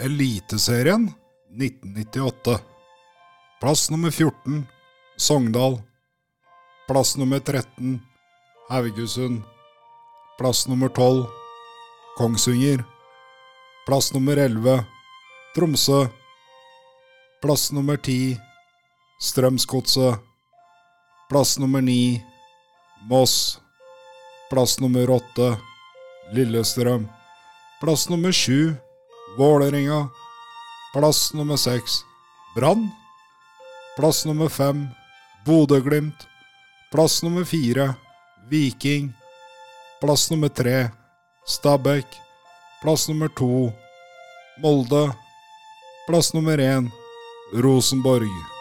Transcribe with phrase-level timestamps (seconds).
[0.00, 1.12] Eliteserien
[1.50, 2.60] 1998.
[3.60, 4.66] Plass nummer 14
[5.16, 5.82] Sogndal.
[6.88, 8.00] Plass nummer 13
[8.68, 9.42] Haugesund.
[10.38, 11.26] Plass nummer 12
[12.16, 12.84] Kongsvinger.
[13.86, 14.84] Plass nummer 11
[15.54, 16.06] Tromsø.
[17.42, 18.36] Plass nummer 10
[19.20, 20.18] Strømsgodset.
[21.28, 22.22] Plass nummer 9
[23.10, 23.60] Moss.
[24.50, 25.56] Plass nummer 8
[26.32, 27.08] Lillestrøm.
[27.80, 28.87] Plass nummer 7
[29.38, 30.08] Vålerenga.
[30.92, 32.04] Plass nummer 6
[32.54, 32.90] Brann.
[33.96, 34.88] Plass nummer 5
[35.44, 36.26] Bodø-Glimt.
[36.92, 37.94] Plass nummer 4
[38.50, 39.12] Viking.
[40.00, 40.90] Plass nummer 3
[41.46, 42.06] Stabæk.
[42.82, 43.72] Plass nummer 2
[44.62, 45.12] Molde.
[46.06, 46.90] Plass nummer 1
[47.54, 48.57] Rosenborg.